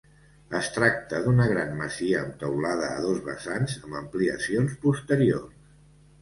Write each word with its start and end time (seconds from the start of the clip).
Es 0.59 0.67
tracta 0.77 1.19
d'una 1.25 1.45
gran 1.51 1.75
masia 1.81 2.21
amb 2.21 2.39
teulada 2.45 2.87
a 2.95 3.03
dos 3.05 3.19
vessants 3.29 3.77
amb 3.83 3.99
ampliacions 4.01 4.75
posteriors. 4.87 5.55